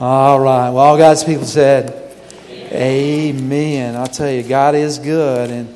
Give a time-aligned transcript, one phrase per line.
[0.00, 0.70] All right.
[0.70, 2.14] Well, all God's people said,
[2.70, 3.96] Amen.
[3.96, 5.74] I'll tell you, God is good, and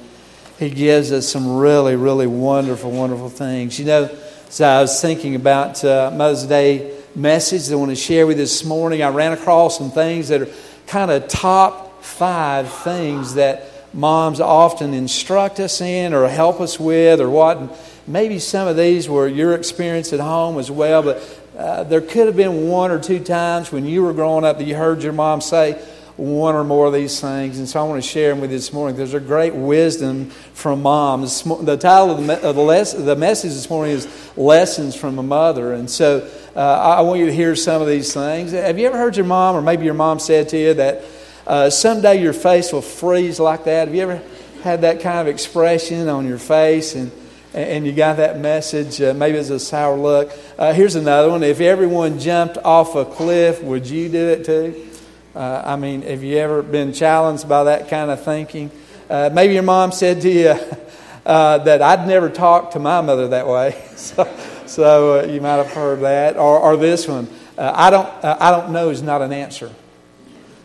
[0.61, 3.81] He gives us some really, really wonderful, wonderful things.
[3.81, 4.17] You know,
[4.49, 8.37] so I was thinking about uh, Mother's Day message that I want to share with
[8.37, 9.03] you this morning.
[9.03, 10.49] I ran across some things that are
[10.87, 17.21] kind of top five things that moms often instruct us in or help us with
[17.21, 17.57] or what.
[17.57, 17.71] And
[18.07, 22.27] maybe some of these were your experience at home as well, but uh, there could
[22.27, 25.13] have been one or two times when you were growing up that you heard your
[25.13, 25.83] mom say
[26.17, 27.59] one or more of these things.
[27.59, 28.97] And so I want to share them with you this morning.
[28.97, 31.43] There's a great wisdom from moms.
[31.43, 35.23] The title of the, of the, les- the message this morning is Lessons from a
[35.23, 35.73] Mother.
[35.73, 38.53] And so uh, I want you to hear some of these things.
[38.53, 41.05] Have you ever heard your mom, or maybe your mom said to you that
[41.47, 43.89] uh, someday your face will freeze like that?
[43.89, 44.23] Have you ever
[44.63, 46.95] had that kind of expression on your face?
[46.95, 47.11] And
[47.55, 49.01] and you got that message.
[49.01, 50.33] Uh, maybe it's a sour look.
[50.59, 51.43] Uh, here's another one.
[51.43, 54.89] If everyone jumped off a cliff, would you do it too?
[55.35, 58.71] Uh, I mean, have you ever been challenged by that kind of thinking?
[59.09, 60.59] Uh, maybe your mom said to you
[61.27, 63.83] uh, that I'd never talk to my mother that way.
[63.97, 64.35] so,
[64.67, 66.37] so uh, you might have heard that.
[66.37, 67.29] Or, or this one.
[67.59, 69.71] I, don't, I don't know is not an answer.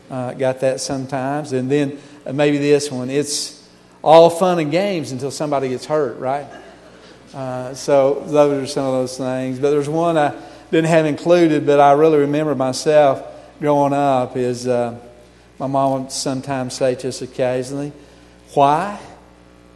[0.09, 1.51] got that sometimes.
[1.51, 1.99] And then
[2.33, 3.09] maybe this one.
[3.09, 3.69] It's
[4.01, 6.47] all fun and games until somebody gets hurt, right?
[7.33, 9.59] Uh, so those are some of those things.
[9.59, 10.33] But there's one I
[10.71, 13.23] didn't have included, but I really remember myself
[13.59, 14.97] growing up is uh,
[15.59, 17.91] my mom would sometimes say just occasionally,
[18.53, 18.99] "Why?"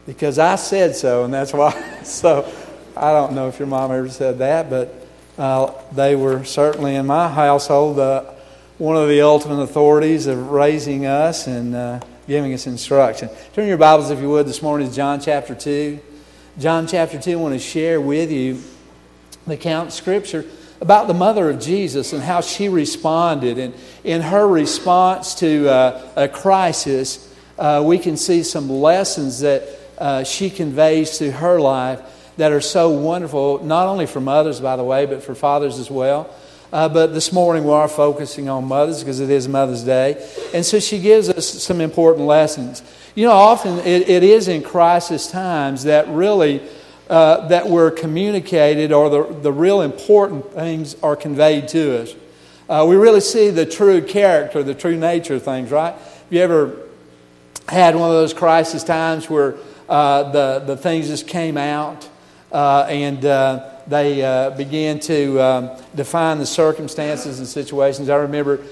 [0.05, 1.71] Because I said so, and that's why.
[2.03, 2.51] so
[2.95, 4.93] I don't know if your mom ever said that, but
[5.37, 8.23] uh, they were certainly in my household uh,
[8.77, 13.29] one of the ultimate authorities of raising us and uh, giving us instruction.
[13.53, 15.99] Turn your Bibles, if you would, this morning to John chapter two.
[16.59, 18.61] John chapter 2, I want to share with you
[19.47, 20.45] the account of Scripture
[20.81, 23.57] about the mother of Jesus and how she responded.
[23.57, 29.63] And in her response to uh, a crisis, uh, we can see some lessons that
[29.97, 32.01] uh, she conveys to her life
[32.35, 35.89] that are so wonderful, not only for mothers, by the way, but for fathers as
[35.89, 36.35] well.
[36.71, 40.25] Uh, but this morning we are focusing on mothers because it is Mother's Day.
[40.53, 42.81] And so she gives us some important lessons.
[43.13, 46.61] You know, often it, it is in crisis times that really
[47.09, 52.15] uh, that we're communicated or the, the real important things are conveyed to us.
[52.69, 55.93] Uh, we really see the true character, the true nature of things, right?
[55.93, 56.77] Have you ever
[57.67, 59.55] had one of those crisis times where
[59.89, 62.07] uh, the, the things just came out
[62.51, 68.09] uh, and uh, they uh, began to um, define the circumstances and situations?
[68.09, 68.63] I remember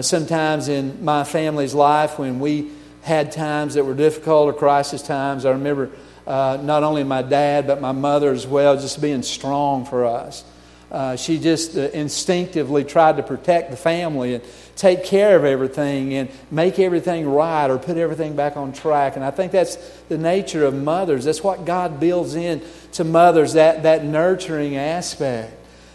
[0.00, 2.70] sometimes in my family's life when we
[3.02, 5.44] had times that were difficult or crisis times.
[5.44, 5.90] I remember
[6.26, 10.44] uh, not only my dad, but my mother as well, just being strong for us.
[10.92, 14.44] Uh, she just uh, instinctively tried to protect the family and
[14.76, 19.16] take care of everything and make everything right or put everything back on track.
[19.16, 19.76] And I think that's
[20.10, 21.24] the nature of mothers.
[21.24, 22.60] That's what God builds in
[22.92, 25.54] to mothers, that, that nurturing aspect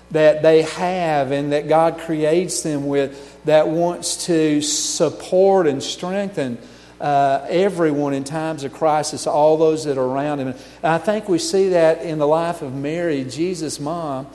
[0.10, 6.58] that they have and that God creates them with that wants to support and strengthen
[7.00, 10.48] uh, everyone in times of crisis, all those that are around him.
[10.48, 14.26] And I think we see that in the life of Mary, Jesus' mom.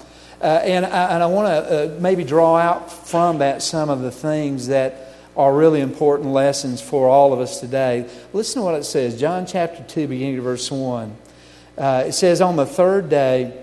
[0.42, 4.00] Uh, and I, and I want to uh, maybe draw out from that some of
[4.00, 8.10] the things that are really important lessons for all of us today.
[8.32, 11.16] Listen to what it says John chapter 2, beginning of verse 1.
[11.78, 13.56] Uh, it says, On the third day,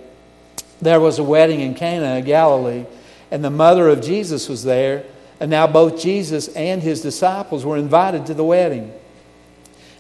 [0.82, 2.86] there was a wedding in Cana of Galilee,
[3.30, 5.04] and the mother of Jesus was there.
[5.42, 8.94] And now both Jesus and his disciples were invited to the wedding.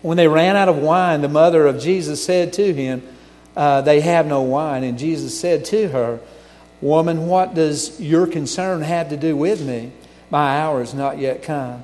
[0.02, 3.04] When they ran out of wine, the mother of Jesus said to him,
[3.56, 4.84] uh, They have no wine.
[4.86, 6.20] And Jesus said to her,
[6.82, 9.92] Woman, what does your concern have to do with me?
[10.30, 11.84] My hour is not yet come.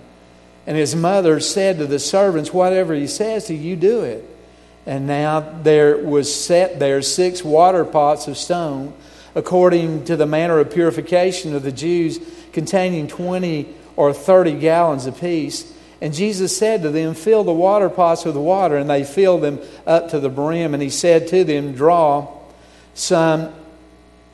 [0.68, 4.28] And his mother said to the servants, Whatever he says to you, do it.
[4.86, 8.94] And now there was set there six water pots of stone,
[9.34, 12.20] according to the manner of purification of the Jews
[12.54, 15.72] containing 20 or 30 gallons apiece.
[16.02, 18.78] And Jesus said to them, Fill the water pots with water.
[18.78, 20.74] And they filled them up to the brim.
[20.74, 22.28] And he said to them, Draw
[22.94, 23.54] some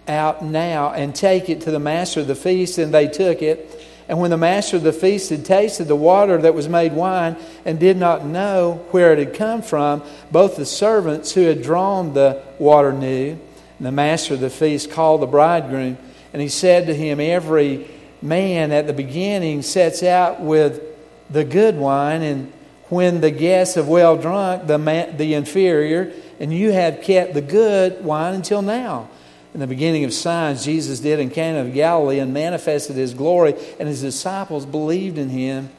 [0.08, 2.78] out now and take it to the master of the feast.
[2.78, 3.88] And they took it.
[4.08, 7.38] And when the master of the feast had tasted the water that was made wine
[7.64, 12.14] and did not know where it had come from, both the servants who had drawn
[12.14, 13.40] the water knew.
[13.78, 15.98] And the master of the feast called the bridegroom.
[16.34, 17.90] And he said to him, Every
[18.22, 20.82] man at the beginning sets out with
[21.30, 22.52] the good wine, and
[22.90, 24.78] when the guests have well drunk, the,
[25.18, 29.10] the inferior, and you have kept the good wine until now.
[29.54, 33.54] In the beginning of signs Jesus did in Cana of Galilee and manifested his glory,
[33.80, 35.70] and his disciples believed in him.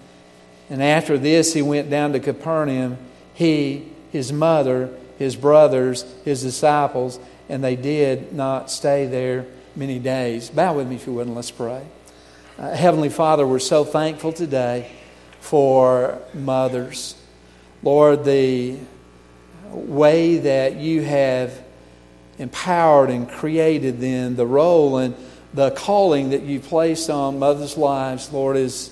[0.68, 2.98] And after this, he went down to Capernaum,
[3.34, 10.50] he, his mother, his brothers, his disciples, and they did not stay there many days.
[10.50, 11.82] Bow with me if you would, and let's pray.
[12.58, 14.90] Uh, Heavenly Father, we're so thankful today
[15.40, 17.14] for mothers.
[17.82, 18.76] Lord, the
[19.70, 21.58] way that you have
[22.38, 25.14] empowered and created then the role and
[25.54, 28.90] the calling that you placed on mothers' lives, Lord, is,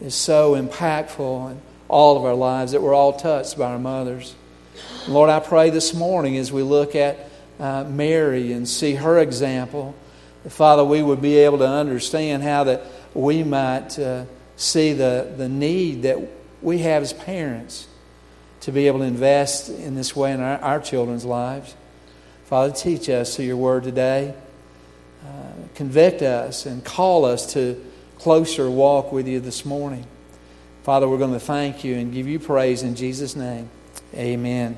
[0.00, 4.34] is so impactful in all of our lives that we're all touched by our mothers.
[5.06, 7.30] Lord, I pray this morning as we look at
[7.60, 9.94] uh, Mary and see her example,
[10.42, 12.82] that, Father, we would be able to understand how that
[13.14, 14.24] we might uh,
[14.56, 16.18] see the, the need that
[16.60, 17.86] we have as parents
[18.60, 21.74] to be able to invest in this way in our, our children's lives.
[22.46, 24.32] Father, teach us through your word today.
[25.26, 25.28] Uh,
[25.74, 27.84] convict us and call us to
[28.18, 30.06] closer walk with you this morning.
[30.84, 33.68] Father, we're going to thank you and give you praise in Jesus' name.
[34.14, 34.76] Amen.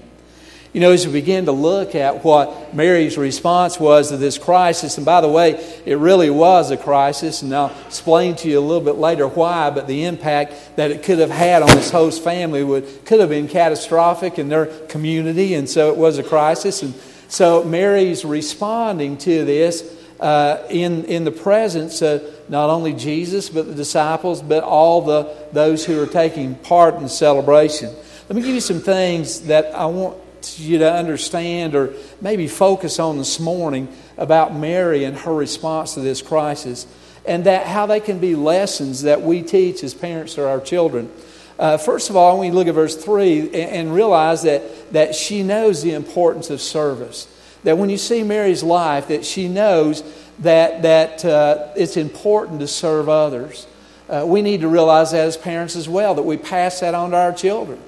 [0.72, 4.96] You know, as we begin to look at what Mary's response was to this crisis,
[4.96, 8.64] and by the way, it really was a crisis, and I'll explain to you a
[8.64, 12.24] little bit later why, but the impact that it could have had on this host
[12.24, 16.82] family would, could have been catastrophic in their community, and so it was a crisis.
[16.82, 16.94] And
[17.28, 23.66] so Mary's responding to this uh, in, in the presence of not only Jesus, but
[23.66, 27.94] the disciples, but all the, those who are taking part in the celebration.
[28.28, 30.16] Let me give you some things that I want
[30.56, 36.00] you to understand or maybe focus on this morning about Mary and her response to
[36.00, 36.86] this crisis
[37.26, 41.10] and that how they can be lessons that we teach as parents to our children.
[41.58, 45.14] Uh, first of all, when we look at verse 3 and, and realize that, that
[45.14, 47.26] she knows the importance of service.
[47.64, 50.05] That when you see Mary's life, that she knows
[50.40, 53.66] that, that uh, it's important to serve others.
[54.08, 57.10] Uh, we need to realize that as parents as well, that we pass that on
[57.10, 57.81] to our children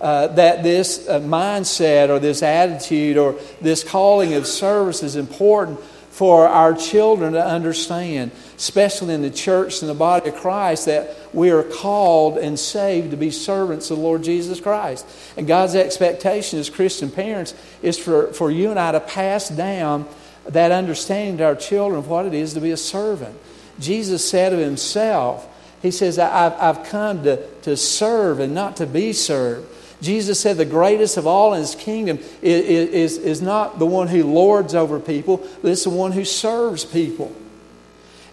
[0.00, 5.80] uh, that this uh, mindset or this attitude or this calling of service is important
[6.10, 11.16] for our children to understand, especially in the church and the body of Christ, that
[11.32, 15.06] we are called and saved to be servants of the Lord Jesus Christ.
[15.36, 20.08] And God's expectation as Christian parents is for, for you and I to pass down
[20.48, 23.36] that understanding to our children of what it is to be a servant.
[23.78, 25.46] Jesus said of himself,
[25.82, 29.68] He says, I've, I've come to, to serve and not to be served.
[30.00, 34.06] Jesus said the greatest of all in his kingdom is, is, is not the one
[34.08, 37.34] who lords over people, but it's the one who serves people.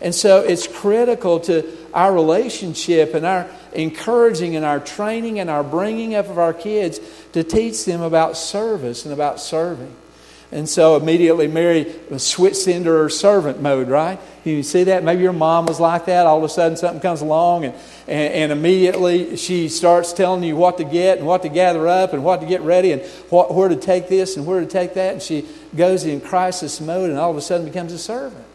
[0.01, 5.63] And so it's critical to our relationship and our encouraging and our training and our
[5.63, 6.99] bringing up of our kids
[7.31, 9.95] to teach them about service and about serving.
[10.55, 14.17] And so immediately Mary switched into her servant mode, right?
[14.45, 15.03] You see that?
[15.03, 16.25] Maybe your mom was like that.
[16.25, 17.73] All of a sudden something comes along and,
[18.07, 22.13] and, and, immediately she starts telling you what to get and what to gather up
[22.13, 24.93] and what to get ready and what, where to take this and where to take
[24.93, 25.13] that.
[25.15, 28.45] And she goes in crisis mode and all of a sudden becomes a servant.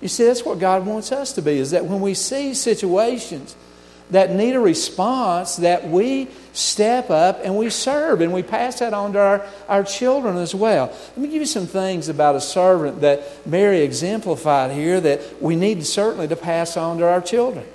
[0.00, 3.54] You see, that's what God wants us to be, is that when we see situations–
[4.10, 8.94] that need a response that we step up and we serve and we pass that
[8.94, 10.86] on to our, our children as well.
[10.86, 15.56] Let me give you some things about a servant that Mary exemplified here that we
[15.56, 17.66] need certainly to pass on to our children.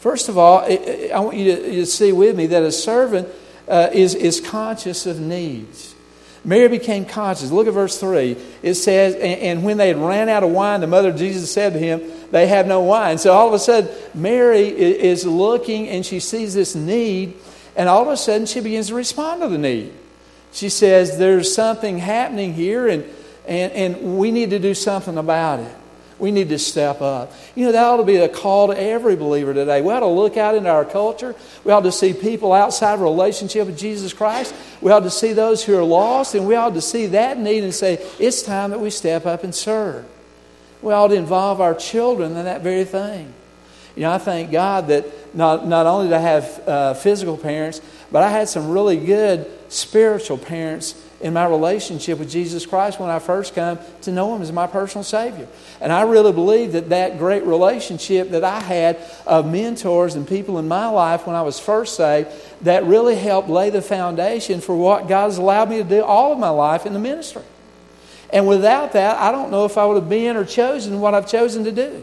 [0.00, 3.28] First of all, I want you to, see with me that a servant
[3.68, 5.89] uh, is, is conscious of needs.
[6.44, 7.50] Mary became conscious.
[7.50, 8.36] Look at verse 3.
[8.62, 11.74] It says, And when they had ran out of wine, the mother of Jesus said
[11.74, 13.18] to him, They have no wine.
[13.18, 17.34] So all of a sudden, Mary is looking and she sees this need,
[17.76, 19.92] and all of a sudden she begins to respond to the need.
[20.52, 23.04] She says, There's something happening here, and,
[23.46, 25.76] and, and we need to do something about it.
[26.20, 27.32] We need to step up.
[27.54, 29.80] You know, that ought to be a call to every believer today.
[29.80, 31.34] We ought to look out into our culture.
[31.64, 34.54] We ought to see people outside of relationship with Jesus Christ.
[34.80, 37.64] We ought to see those who are lost, and we ought to see that need
[37.64, 40.04] and say, it's time that we step up and serve.
[40.82, 43.32] We ought to involve our children in that very thing.
[43.96, 47.80] You know, I thank God that not, not only do I have uh, physical parents,
[48.12, 53.10] but I had some really good spiritual parents in my relationship with Jesus Christ when
[53.10, 55.46] I first come to know Him as my personal Savior.
[55.80, 60.58] And I really believe that that great relationship that I had of mentors and people
[60.58, 62.28] in my life when I was first saved,
[62.62, 66.32] that really helped lay the foundation for what God has allowed me to do all
[66.32, 67.42] of my life in the ministry.
[68.32, 71.28] And without that, I don't know if I would have been or chosen what I've
[71.28, 72.02] chosen to do.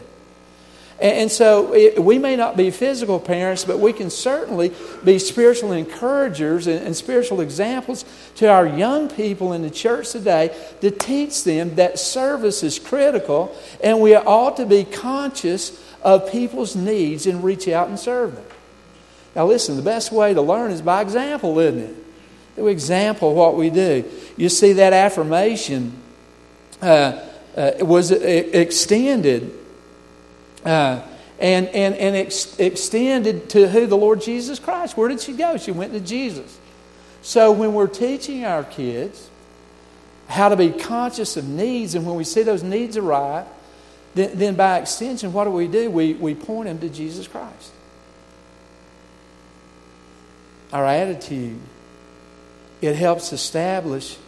[1.00, 4.72] And so we may not be physical parents, but we can certainly
[5.04, 8.04] be spiritual encouragers and, spiritual examples
[8.36, 13.54] to our young people in the church today to teach them that service is critical
[13.82, 18.44] and we ought to be conscious of people's needs and reach out and serve them.
[19.36, 22.60] Now, listen, the best way to learn is by example, isn't it?
[22.60, 24.04] We example what we do.
[24.36, 25.92] You see, that affirmation
[26.82, 27.24] uh,
[27.56, 29.57] uh, was extended
[30.64, 31.02] uh,
[31.38, 33.86] and, and, and ex- extended to who?
[33.86, 34.96] The Lord Jesus Christ.
[34.96, 35.56] Where did she go?
[35.56, 36.58] She went to Jesus.
[37.22, 39.28] So when we're teaching our kids
[40.28, 43.46] how to be conscious of needs, and when we see those needs arrive,
[44.14, 45.90] then, then by extension, what do we do?
[45.90, 47.72] We, we point them to Jesus Christ.
[50.72, 51.58] Our attitude,
[52.80, 54.18] it helps establish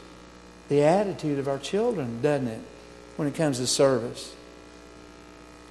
[0.68, 2.60] the attitude of our children, doesn't it,
[3.16, 4.34] when it comes to service?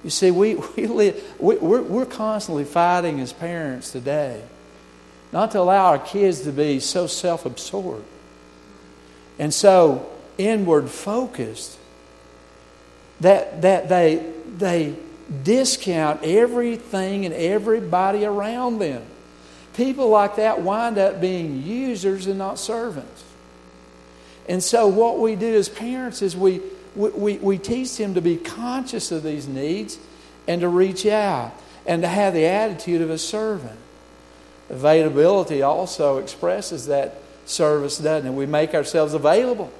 [0.02, 4.42] You see, we, we live, we, we're, we're constantly fighting as parents today
[5.32, 8.04] not to allow our kids to be so self absorbed
[9.38, 11.78] and so inward focused
[13.20, 14.96] that, that they, they
[15.42, 19.02] discount everything and everybody around them.
[19.74, 23.24] People like that wind up being users and not servants.
[24.48, 26.60] And so, what we do as parents is we,
[26.96, 29.98] we, we, we teach them to be conscious of these needs
[30.46, 31.52] and to reach out
[31.86, 33.78] and to have the attitude of a servant.
[34.68, 37.14] Availability also expresses that
[37.46, 38.34] service, doesn't it?
[38.34, 39.72] We make ourselves available.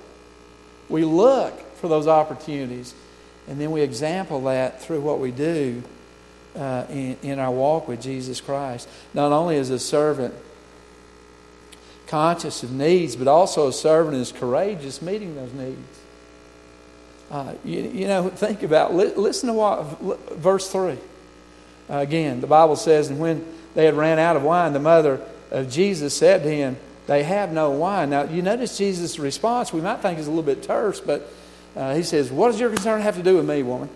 [0.88, 2.94] We look for those opportunities,
[3.48, 5.82] and then we example that through what we do
[6.56, 8.88] uh, in, in our walk with Jesus Christ.
[9.14, 10.34] Not only as a servant
[12.08, 15.99] conscious of needs, but also a servant is courageous meeting those needs.
[17.30, 20.00] Uh, you, you, know, think about, li- listen to what,
[20.32, 20.92] verse 3.
[20.92, 20.96] Uh,
[21.88, 23.44] again, the Bible says, And when
[23.74, 25.20] they had ran out of wine, the mother
[25.50, 28.10] of Jesus said to him, They have no wine.
[28.10, 31.32] Now, you notice Jesus' response, we might think is a little bit terse, but
[31.76, 33.88] uh, he says, What does your concern have to do with me, woman?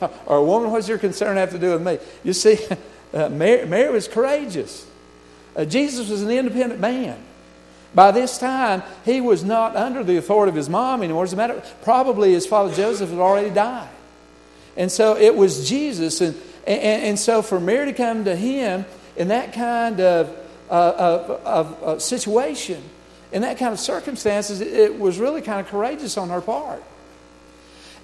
[0.26, 1.98] or, woman, what does your concern have to do with me?
[2.22, 2.58] You see,
[3.12, 4.86] uh, Mary, Mary, was courageous.
[5.56, 7.18] Uh, Jesus was an independent man.
[7.94, 11.24] By this time, he was not under the authority of his mom anymore.
[11.24, 13.88] As a matter, probably his father Joseph had already died.
[14.76, 16.20] And so it was Jesus.
[16.20, 16.34] And,
[16.66, 18.84] and, and so for Mary to come to him
[19.16, 20.28] in that kind of,
[20.68, 22.82] uh, of, of, of situation,
[23.30, 26.82] in that kind of circumstances, it was really kind of courageous on her part.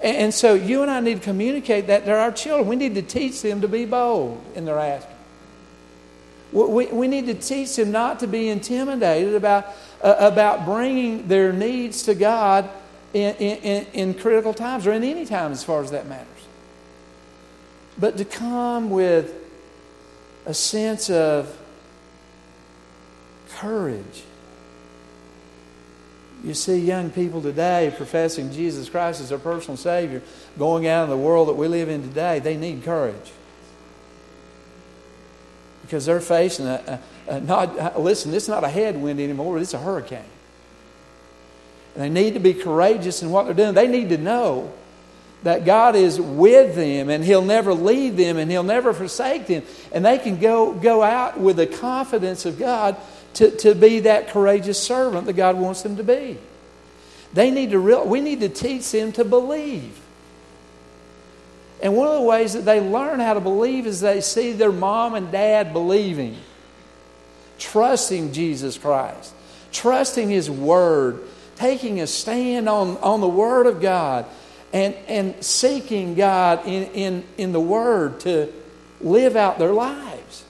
[0.01, 2.69] And, and so you and I need to communicate that to our children.
[2.69, 5.17] We need to teach them to be bold in their asking.
[6.53, 9.67] We, we need to teach them not to be intimidated about,
[10.03, 12.69] uh, about bringing their needs to God
[13.13, 16.27] in, in, in critical times or in any time as far as that matters.
[17.99, 19.35] But to come with
[20.47, 21.57] a sense of
[23.51, 24.25] courage.
[26.43, 30.23] You see young people today professing Jesus Christ as their personal Savior,
[30.59, 33.33] going out in the world that we live in today, they need courage
[35.91, 39.79] because they're facing a, a, a not, listen, is not a headwind anymore, it's a
[39.79, 40.23] hurricane.
[41.97, 43.75] And they need to be courageous in what they're doing.
[43.75, 44.73] They need to know
[45.43, 49.65] that God is with them and He'll never leave them and He'll never forsake them.
[49.91, 52.97] And they can go, go out with the confidence of God
[53.35, 56.39] to, to be that courageous servant that God wants them to be.
[57.33, 59.99] They need to real, we need to teach them to believe.
[61.83, 64.73] And one of the ways that they learn how to believe is they see their
[64.73, 66.37] mom and dad believing,
[67.59, 69.33] trusting Jesus Christ,
[69.73, 71.23] trusting His Word,
[71.57, 74.27] taking a stand on, on the Word of God,
[74.73, 78.53] and, and seeking God in, in, in the Word to
[79.01, 80.45] live out their lives.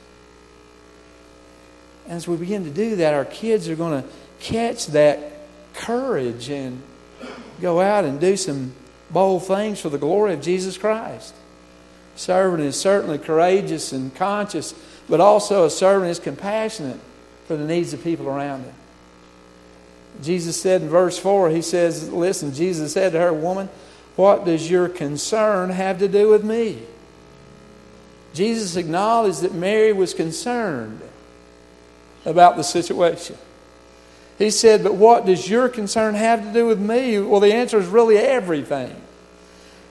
[2.08, 4.08] As we begin to do that, our kids are going to
[4.40, 5.32] catch that
[5.74, 6.82] courage and
[7.60, 8.74] go out and do some
[9.12, 11.34] bold things for the glory of Jesus Christ.
[12.16, 14.74] Servant is certainly courageous and conscious,
[15.08, 17.00] but also a servant is compassionate
[17.46, 18.74] for the needs of people around him.
[20.22, 23.68] Jesus said in verse 4, He says, Listen, Jesus said to her, Woman,
[24.16, 26.82] what does your concern have to do with me?
[28.34, 31.00] Jesus acknowledged that Mary was concerned
[32.24, 33.36] about the situation.
[34.40, 37.20] He said, But what does your concern have to do with me?
[37.20, 38.96] Well, the answer is really everything.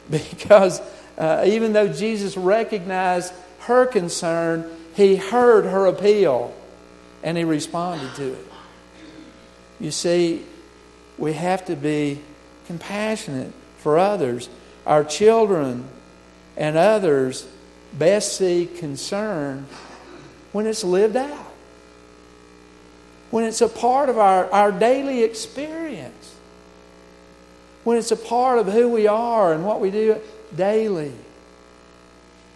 [0.09, 0.81] Because
[1.19, 6.51] uh, even though Jesus recognized her concern, he heard her appeal
[7.21, 8.47] and he responded to it.
[9.79, 10.43] You see,
[11.19, 12.21] we have to be
[12.65, 14.49] compassionate for others.
[14.87, 15.87] Our children
[16.57, 17.47] and others
[17.93, 19.67] best see concern
[20.53, 21.48] when it's lived out,
[23.31, 26.35] when it's a part of our, our daily experience,
[27.83, 30.19] when it's a part of who we are and what we do
[30.55, 31.13] daily.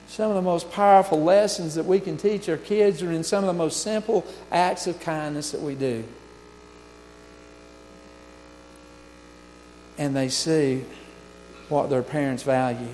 [0.07, 3.43] Some of the most powerful lessons that we can teach our kids are in some
[3.43, 6.03] of the most simple acts of kindness that we do.
[9.97, 10.85] And they see
[11.69, 12.89] what their parents value.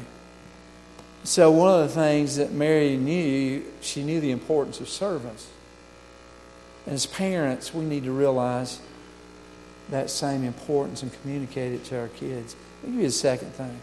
[1.23, 5.47] So, one of the things that Mary knew, she knew the importance of servants.
[6.85, 8.79] And as parents, we need to realize
[9.89, 12.55] that same importance and communicate it to our kids.
[12.81, 13.81] Let me give you a second thing.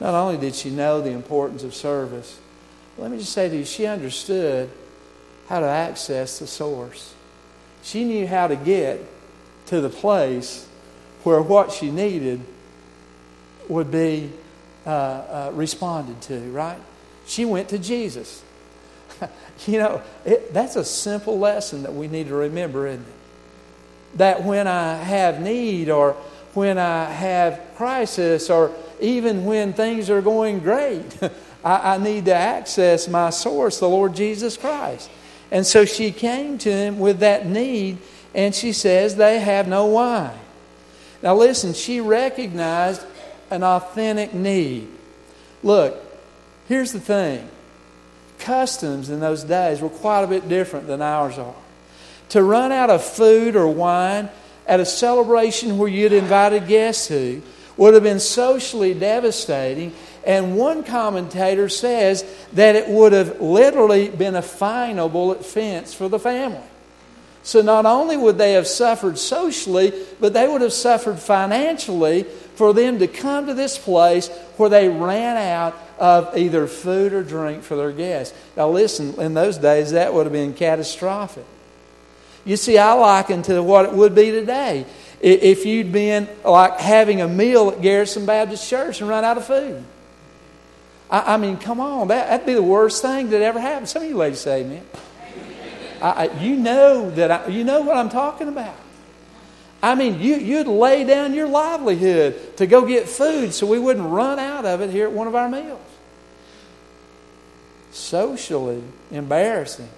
[0.00, 2.38] Not only did she know the importance of service,
[2.98, 4.70] let me just say to you, she understood
[5.48, 7.14] how to access the source.
[7.82, 9.00] She knew how to get
[9.66, 10.66] to the place
[11.22, 12.40] where what she needed
[13.68, 14.30] would be
[14.86, 16.78] uh, uh, responded to, right?
[17.26, 18.42] She went to Jesus.
[19.66, 24.18] you know, it, that's a simple lesson that we need to remember, isn't it?
[24.18, 26.12] That when I have need or
[26.54, 31.18] when I have crisis or even when things are going great,
[31.64, 35.10] I, I need to access my source, the Lord Jesus Christ.
[35.50, 37.98] And so she came to him with that need,
[38.34, 40.38] and she says, They have no wine.
[41.22, 43.02] Now, listen, she recognized
[43.50, 44.88] an authentic need.
[45.62, 45.96] Look,
[46.68, 47.48] here's the thing
[48.38, 51.54] customs in those days were quite a bit different than ours are.
[52.30, 54.28] To run out of food or wine
[54.66, 57.42] at a celebration where you'd invited guests to
[57.76, 59.92] would have been socially devastating
[60.26, 62.24] and one commentator says
[62.54, 66.62] that it would have literally been a finable offense for the family.
[67.44, 72.24] So not only would they have suffered socially, but they would have suffered financially
[72.54, 77.22] for them to come to this place where they ran out of either food or
[77.22, 78.36] drink for their guests.
[78.56, 81.44] Now, listen, in those days, that would have been catastrophic.
[82.46, 84.86] You see, I liken to what it would be today
[85.20, 89.46] if you'd been like having a meal at Garrison Baptist Church and run out of
[89.46, 89.84] food.
[91.10, 93.88] I, mean, come on, that, that'd be the worst thing that ever happened.
[93.88, 94.84] Some of you ladies say amen.
[96.10, 98.76] I, you know that I, you know what I'm talking about.
[99.82, 104.08] I mean, you, you'd lay down your livelihood to go get food so we wouldn't
[104.08, 105.80] run out of it here at one of our meals.
[107.90, 109.88] Socially embarrassing.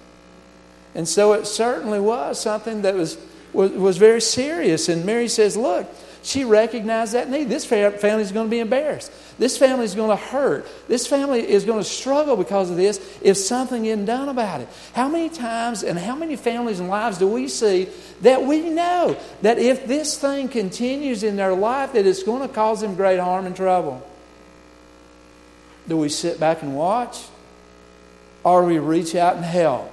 [0.93, 3.17] And so it certainly was something that was,
[3.53, 4.89] was, was very serious.
[4.89, 5.87] And Mary says, Look,
[6.27, 7.47] she recognized that need.
[7.47, 9.13] This family is going to be embarrassed.
[9.39, 10.67] This family is going to hurt.
[10.89, 14.67] This family is going to struggle because of this if something isn't done about it.
[14.91, 17.87] How many times and how many families and lives do we see
[18.23, 22.53] that we know that if this thing continues in their life, that it's going to
[22.53, 24.05] cause them great harm and trouble?
[25.87, 27.23] Do we sit back and watch?
[28.43, 29.89] Or do we reach out and help?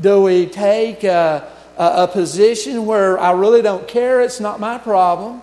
[0.00, 1.04] Do we take.
[1.04, 1.44] Uh,
[1.80, 5.42] a, a position where I really don't care, it's not my problem,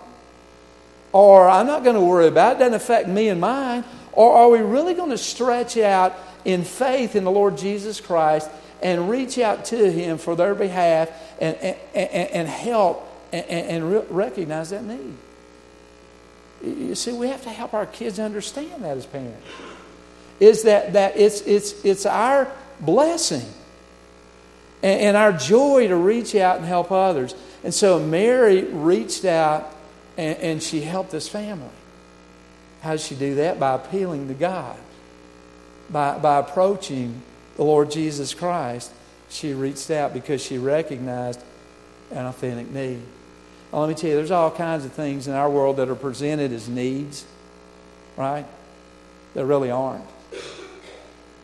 [1.12, 4.34] or I'm not going to worry about it, it doesn't affect me and mine, or
[4.34, 6.14] are we really going to stretch out
[6.46, 8.50] in faith in the Lord Jesus Christ
[8.84, 11.10] and reach out to Him for their behalf
[11.42, 15.16] and, and, and, help and, and re- recognize that need?
[16.64, 19.46] You see, we have to help our kids understand that as parents.
[20.40, 22.48] Is that, that it's, it's, it's our
[22.80, 23.46] blessing
[24.84, 27.36] and, and our joy to reach out and help others.
[27.64, 29.74] And so Mary reached out
[30.18, 31.70] and, and she helped this family.
[32.82, 33.60] How did she do that?
[33.60, 34.78] By appealing to God,
[35.90, 37.22] by, by approaching
[37.56, 38.92] the Lord Jesus Christ.
[39.30, 41.42] She reached out because she recognized
[42.12, 43.02] an authentic need.
[43.74, 45.96] Now, let me tell you, there's all kinds of things in our world that are
[45.96, 47.26] presented as needs,
[48.16, 48.46] right?
[49.34, 50.06] That really aren't.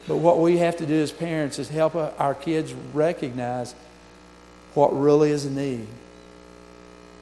[0.08, 3.74] But what we have to do as parents is help our kids recognize
[4.74, 5.88] what really is a need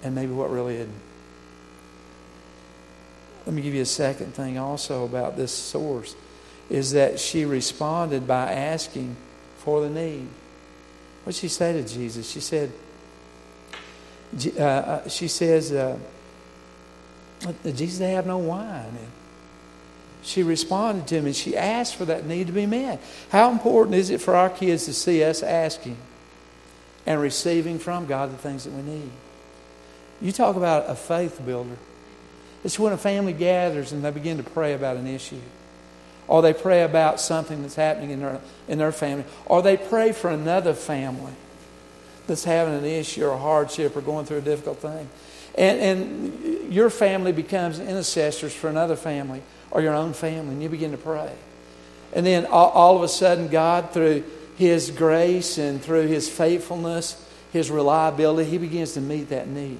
[0.03, 1.01] and maybe what really isn't.
[3.45, 6.15] Let me give you a second thing also about this source
[6.69, 9.15] is that she responded by asking
[9.57, 10.27] for the need.
[11.23, 12.29] What did she say to Jesus?
[12.29, 12.71] She said,
[14.57, 15.97] uh, uh, she says, uh,
[17.65, 18.85] Jesus, they have no wine.
[18.85, 19.11] And
[20.23, 23.01] she responded to him and she asked for that need to be met.
[23.31, 25.97] How important is it for our kids to see us asking
[27.05, 29.09] and receiving from God the things that we need?
[30.21, 31.77] You talk about a faith builder.
[32.63, 35.41] It's when a family gathers and they begin to pray about an issue.
[36.27, 39.25] Or they pray about something that's happening in their, in their family.
[39.47, 41.33] Or they pray for another family
[42.27, 45.09] that's having an issue or a hardship or going through a difficult thing.
[45.55, 50.69] And, and your family becomes intercessors for another family or your own family, and you
[50.69, 51.31] begin to pray.
[52.13, 54.23] And then all, all of a sudden, God, through
[54.57, 59.79] His grace and through His faithfulness, His reliability, He begins to meet that need.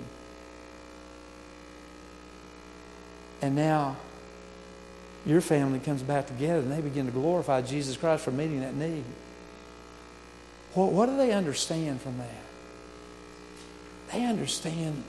[3.42, 3.98] And now,
[5.26, 8.76] your family comes back together and they begin to glorify Jesus Christ for meeting that
[8.76, 9.04] need.
[10.74, 12.30] What, what do they understand from that?
[14.12, 15.04] They understand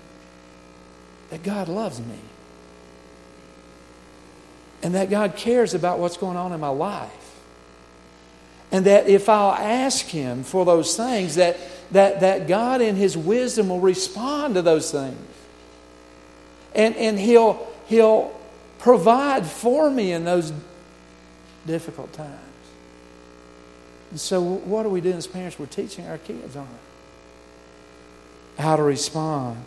[1.32, 2.18] that God loves me
[4.82, 7.40] and that God cares about what's going on in my life.
[8.70, 11.56] And that if I'll ask Him for those things, that,
[11.92, 15.16] that, that God in His wisdom will respond to those things.
[16.74, 18.38] And, and he'll, he'll
[18.78, 20.52] provide for me in those
[21.66, 22.36] difficult times.
[24.10, 25.58] And so, what are we doing as parents?
[25.58, 26.68] We're teaching our kids on.
[28.58, 29.64] How to respond.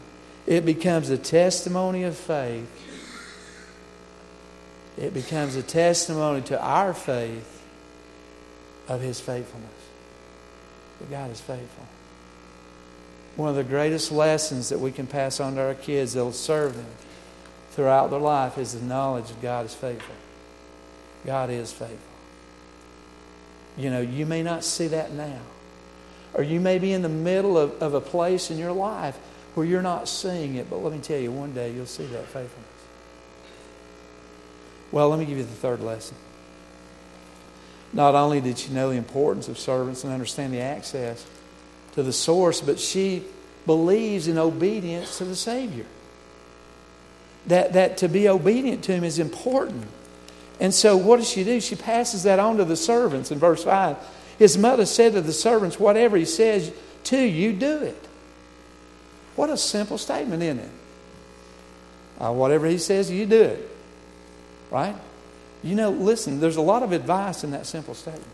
[0.48, 2.70] It becomes a testimony of faith
[4.98, 7.64] it becomes a testimony to our faith
[8.88, 9.72] of His faithfulness.
[11.00, 11.86] That God is faithful.
[13.36, 16.32] One of the greatest lessons that we can pass on to our kids that will
[16.32, 16.86] serve them
[17.72, 20.16] throughout their life is the knowledge that God is faithful.
[21.26, 21.98] God is faithful.
[23.76, 25.42] You know, you may not see that now.
[26.34, 29.18] Or you may be in the middle of, of a place in your life
[29.56, 32.26] where you're not seeing it, but let me tell you, one day you'll see that
[32.26, 32.70] faithfulness.
[34.92, 36.16] Well, let me give you the third lesson.
[37.94, 41.26] Not only did she know the importance of servants and understand the access
[41.94, 43.24] to the source, but she
[43.66, 45.86] believes in obedience to the Savior.
[47.48, 49.86] That, that to be obedient to Him is important.
[50.60, 51.62] And so, what does she do?
[51.62, 53.98] She passes that on to the servants in verse 5.
[54.38, 56.72] His mother said to the servants, Whatever he says
[57.06, 58.08] to you, do it.
[59.36, 60.70] What a simple statement, isn't it?
[62.20, 63.70] Uh, whatever he says, you do it.
[64.72, 64.96] Right?
[65.64, 68.32] You know, listen, there's a lot of advice in that simple statement.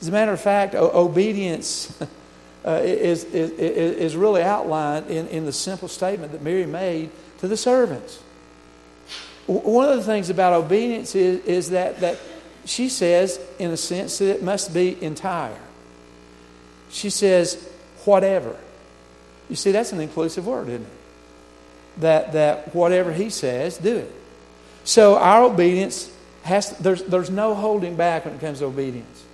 [0.00, 1.92] As a matter of fact, obedience
[2.64, 7.48] uh, is, is, is really outlined in, in the simple statement that Mary made to
[7.48, 8.22] the servants.
[9.46, 12.18] One of the things about obedience is, is that, that
[12.66, 15.58] she says, in a sense, that it must be entire.
[16.90, 17.66] She says,
[18.04, 18.56] whatever.
[19.48, 20.92] You see, that's an inclusive word, isn't it?
[21.98, 24.12] That, that whatever he says, do it.
[24.84, 26.10] So our obedience
[26.42, 29.24] has, there's, there's no holding back when it comes to obedience.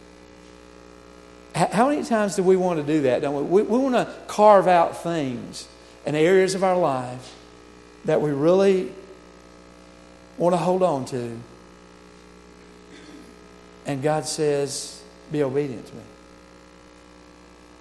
[1.54, 3.62] How many times do we want to do that, don't we?
[3.62, 5.68] We, we want to carve out things
[6.04, 7.34] and areas of our life
[8.06, 8.92] that we really
[10.36, 11.38] want to hold on to.
[13.86, 15.00] And God says,
[15.30, 16.02] be obedient to me.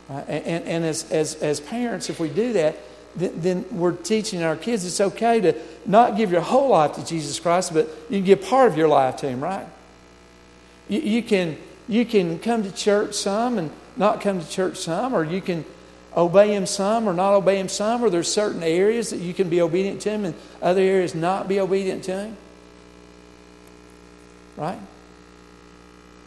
[0.10, 2.78] Uh, and, and, and as, as, as parents, if we do that,
[3.16, 7.06] then, then we're teaching our kids it's okay to not give your whole life to
[7.06, 9.68] Jesus Christ, but you can give part of your life to Him, right?
[10.90, 15.14] You, you, can, you can come to church some and not come to church some,
[15.14, 15.64] or you can
[16.16, 19.50] obey Him some or not obey Him some, or there's certain areas that you can
[19.50, 22.38] be obedient to Him and other areas not be obedient to Him.
[24.58, 24.80] Right?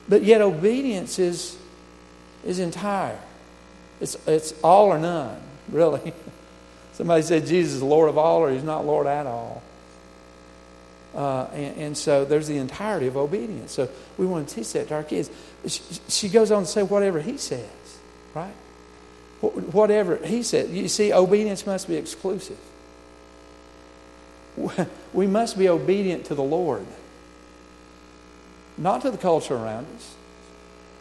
[0.09, 1.59] But yet, obedience is,
[2.45, 3.19] is entire.
[4.01, 6.13] It's, it's all or none, really.
[6.93, 9.63] Somebody said Jesus is Lord of all, or He's not Lord at all.
[11.15, 13.73] Uh, and, and, so there's the entirety of obedience.
[13.73, 15.31] So we want to teach that to our kids.
[15.67, 17.69] She, she goes on to say whatever He says,
[18.35, 18.53] right?
[19.41, 20.71] Whatever He said.
[20.71, 22.59] You see, obedience must be exclusive.
[25.13, 26.87] We must be obedient to the Lord,
[28.79, 30.15] not to the culture around us,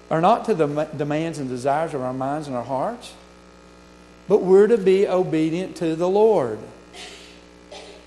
[0.10, 3.14] or not to the demands and desires of our minds and our hearts
[4.28, 6.60] but we're to be obedient to the Lord,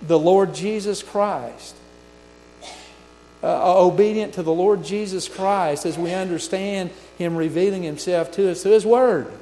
[0.02, 1.76] the Lord Jesus Christ.
[3.40, 8.64] Uh, obedient to the Lord Jesus Christ as we understand Him revealing Himself to us
[8.64, 9.32] through His Word.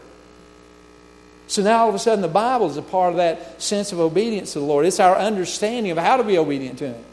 [1.46, 4.00] So now all of a sudden the Bible is a part of that sense of
[4.00, 4.84] obedience to the Lord.
[4.84, 7.04] It's our understanding of how to be obedient to Him.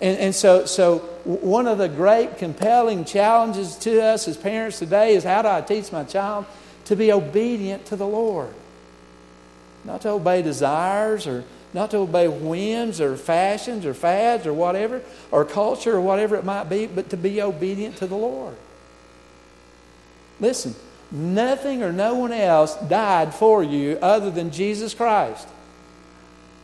[0.00, 5.14] And, and so, so one of the great compelling challenges to us as parents today
[5.14, 6.44] is how do I teach my child
[6.86, 8.52] to be obedient to the Lord.
[9.84, 15.02] Not to obey desires or not to obey whims or fashions or fads or whatever,
[15.32, 18.54] or culture or whatever it might be, but to be obedient to the Lord.
[20.38, 20.76] Listen,
[21.10, 25.48] nothing or no one else died for you other than Jesus Christ.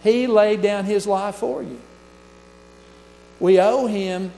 [0.04, 1.80] He laid down his life for you.
[3.40, 4.30] We owe him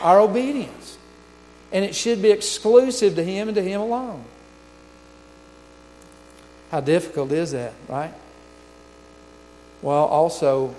[0.00, 0.98] our obedience,
[1.72, 4.24] and it should be exclusive to him and to him alone.
[6.70, 8.14] How difficult is that, right?
[9.82, 10.74] Well, also,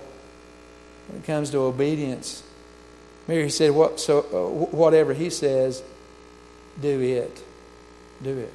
[1.08, 2.42] when it comes to obedience,
[3.28, 5.82] Mary said, what, so, uh, whatever he says,
[6.80, 7.42] do it.
[8.22, 8.52] Do it.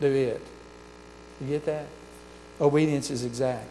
[0.00, 0.40] Do it.
[1.40, 1.86] You get that?
[2.60, 3.66] Obedience is exact.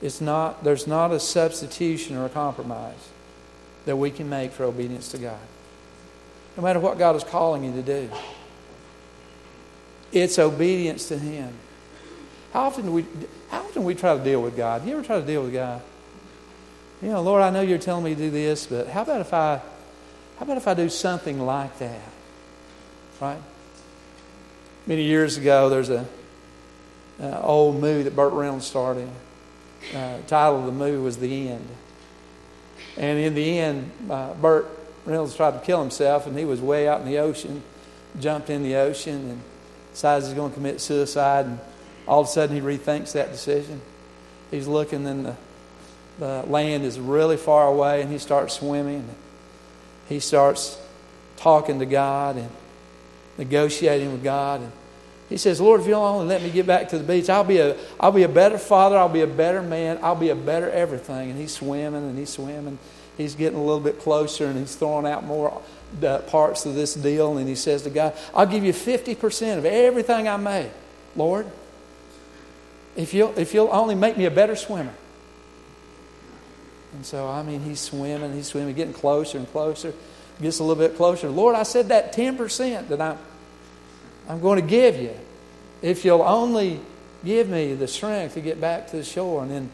[0.00, 3.11] It's not, there's not a substitution or a compromise
[3.84, 5.38] that we can make for obedience to God.
[6.56, 8.10] No matter what God is calling you to do,
[10.12, 11.52] it's obedience to Him.
[12.52, 13.06] How often do we,
[13.50, 14.82] how often we try to deal with God?
[14.82, 15.80] Do You ever try to deal with God?
[17.00, 19.32] You know, Lord, I know you're telling me to do this, but how about if
[19.32, 19.56] I,
[20.36, 22.00] how about if I do something like that?
[23.20, 23.40] Right?
[24.86, 26.06] Many years ago, there's a,
[27.20, 29.08] old movie that Burt Reynolds started.
[29.94, 31.68] Uh, the title of the movie was The End.
[32.96, 34.66] And in the end, uh, Burt
[35.04, 37.62] Reynolds tried to kill himself, and he was way out in the ocean,
[38.20, 39.40] jumped in the ocean, and
[39.92, 41.46] decides he's going to commit suicide.
[41.46, 41.58] And
[42.06, 43.80] all of a sudden, he rethinks that decision.
[44.50, 45.36] He's looking, and the,
[46.18, 49.08] the land is really far away, and he starts swimming.
[50.08, 50.78] He starts
[51.36, 52.50] talking to God and
[53.38, 54.60] negotiating with God.
[54.60, 54.72] And
[55.32, 57.56] he says, Lord, if you'll only let me get back to the beach, I'll be
[57.56, 58.98] a, I'll be a better father.
[58.98, 59.98] I'll be a better man.
[60.02, 61.30] I'll be a better everything.
[61.30, 62.78] And he's swimming and he's swimming.
[63.16, 65.62] He's getting a little bit closer and he's throwing out more
[66.02, 67.38] uh, parts of this deal.
[67.38, 70.70] And he says to God, I'll give you 50% of everything I made,
[71.16, 71.50] Lord,
[72.94, 74.92] if you'll, if you'll only make me a better swimmer.
[76.92, 79.94] And so, I mean, he's swimming, he's swimming, getting closer and closer.
[80.42, 81.30] Gets a little bit closer.
[81.30, 83.16] Lord, I said that 10% that I'm
[84.28, 85.14] I'm going to give you
[85.82, 86.80] if you'll only
[87.24, 89.42] give me the strength to get back to the shore.
[89.42, 89.70] And then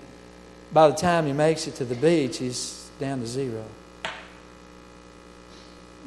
[0.73, 3.65] by the time he makes it to the beach, he's down to zero.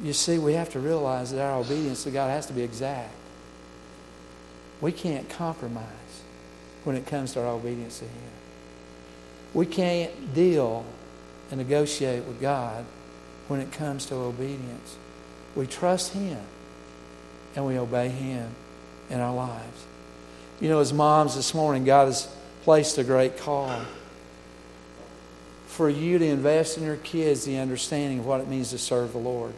[0.02, 3.14] You see, we have to realize that our obedience to God has to be exact.
[4.80, 5.86] We can't compromise
[6.82, 8.32] when it comes to our obedience to Him.
[9.54, 10.84] We can't deal
[11.50, 12.84] and negotiate with God
[13.46, 14.96] when it comes to obedience.
[15.54, 16.38] We trust Him
[17.54, 18.54] and we obey Him
[19.10, 19.84] in our lives.
[20.60, 23.80] You know, as moms this morning, God has placed a great call
[25.66, 29.12] for you to invest in your kids the understanding of what it means to serve
[29.12, 29.52] the Lord.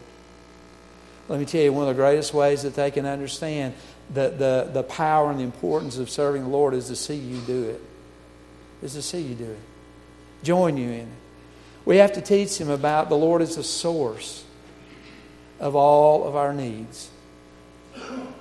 [1.29, 3.75] Let me tell you, one of the greatest ways that they can understand
[4.13, 7.41] the, the, the power and the importance of serving the Lord is to see you
[7.41, 7.83] do it.
[8.83, 9.59] Is to see you do it.
[10.43, 11.09] Join you in it.
[11.85, 14.45] We have to teach them about the Lord as the source
[15.59, 17.11] of all of our needs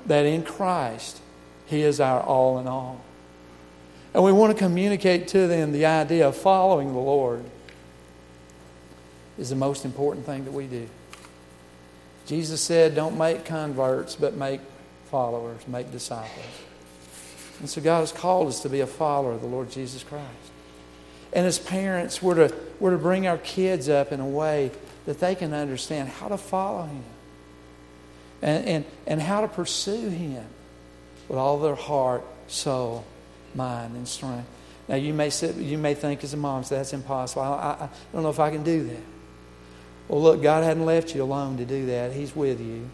[0.05, 1.19] that in Christ,
[1.65, 3.01] He is our all in all.
[4.13, 7.43] And we want to communicate to them the idea of following the Lord
[9.37, 10.87] is the most important thing that we do.
[12.25, 14.61] Jesus said, Don't make converts, but make
[15.09, 16.45] followers, make disciples.
[17.59, 20.27] And so God has called us to be a follower of the Lord Jesus Christ.
[21.33, 24.71] And as parents, we're to, we're to bring our kids up in a way
[25.05, 27.03] that they can understand how to follow Him
[28.43, 30.45] and, and, and how to pursue Him
[31.29, 33.05] with all their heart, soul,
[33.55, 34.47] mind, and strength.
[34.89, 37.41] Now, you may, sit, you may think as a mom, so that's impossible.
[37.41, 39.01] I, I, I don't know if I can do that.
[40.09, 42.11] Well, look, God hadn't left you alone to do that.
[42.11, 42.89] He's with you.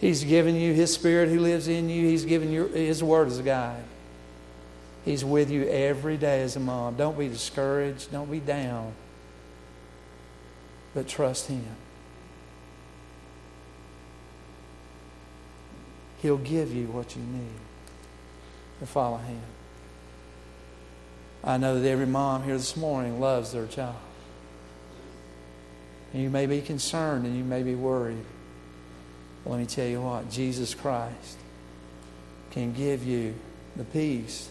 [0.00, 2.06] He's given you His Spirit who lives in you.
[2.06, 3.82] He's given you His Word as a guide.
[5.04, 6.96] He's with you every day as a mom.
[6.96, 8.12] Don't be discouraged.
[8.12, 8.92] Don't be down.
[10.94, 11.64] But trust Him.
[16.22, 17.60] He'll give you what you need
[18.80, 19.40] to follow Him.
[21.44, 23.96] I know that every mom here this morning loves their child.
[26.12, 28.24] And you may be concerned and you may be worried.
[29.44, 31.38] Let me tell you what Jesus Christ
[32.50, 33.34] can give you
[33.76, 34.48] the peace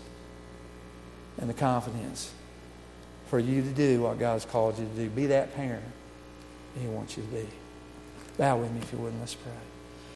[1.37, 2.31] and the confidence
[3.27, 5.09] for you to do what God's called you to do.
[5.09, 5.83] Be that parent
[6.79, 7.47] He wants you to be.
[8.37, 9.51] Bow with me if you would, and let's pray.